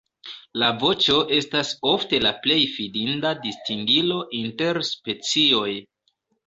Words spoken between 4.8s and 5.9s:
specioj.